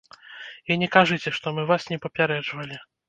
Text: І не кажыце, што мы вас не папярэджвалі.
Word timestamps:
І 0.71 0.77
не 0.83 0.87
кажыце, 0.95 1.33
што 1.41 1.53
мы 1.59 1.67
вас 1.73 1.85
не 1.91 2.01
папярэджвалі. 2.07 2.81